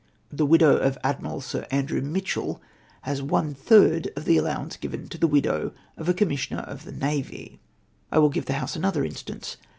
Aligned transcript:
The 0.31 0.47
Avidow 0.47 0.79
of 0.81 0.97
Admiral 1.03 1.41
Sir 1.41 1.67
Andrew 1.69 2.01
Mitchell 2.01 2.59
has 3.03 3.21
one 3.21 3.53
third 3.53 4.09
of 4.15 4.25
the 4.25 4.35
allowance 4.35 4.75
given 4.75 5.07
to 5.09 5.17
the 5.19 5.27
widow 5.27 5.73
of 5.95 6.09
a 6.09 6.13
Commissioner 6.15 6.61
of 6.61 6.85
the 6.85 6.91
Navy 6.91 7.59
I" 8.11 8.15
r 8.15 8.21
will 8.23 8.29
give 8.29 8.47
the 8.47 8.53
House 8.53 8.75
another 8.75 9.05
instance. 9.05 9.57